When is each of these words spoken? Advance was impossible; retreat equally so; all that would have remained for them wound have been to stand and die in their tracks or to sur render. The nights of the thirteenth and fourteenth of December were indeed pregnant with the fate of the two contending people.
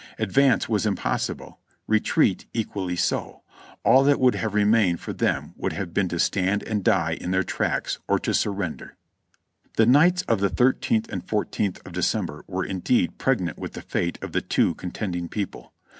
Advance 0.17 0.67
was 0.67 0.87
impossible; 0.87 1.59
retreat 1.85 2.47
equally 2.53 2.95
so; 2.95 3.43
all 3.85 4.03
that 4.03 4.19
would 4.19 4.33
have 4.33 4.55
remained 4.55 4.99
for 4.99 5.13
them 5.13 5.53
wound 5.55 5.73
have 5.73 5.93
been 5.93 6.07
to 6.07 6.17
stand 6.17 6.63
and 6.63 6.83
die 6.83 7.11
in 7.21 7.29
their 7.29 7.43
tracks 7.43 7.99
or 8.07 8.17
to 8.17 8.33
sur 8.33 8.49
render. 8.49 8.95
The 9.77 9.85
nights 9.85 10.23
of 10.23 10.39
the 10.39 10.49
thirteenth 10.49 11.07
and 11.11 11.23
fourteenth 11.29 11.85
of 11.85 11.93
December 11.93 12.43
were 12.47 12.65
indeed 12.65 13.19
pregnant 13.19 13.59
with 13.59 13.73
the 13.73 13.83
fate 13.83 14.17
of 14.23 14.31
the 14.31 14.41
two 14.41 14.73
contending 14.73 15.29
people. 15.29 15.71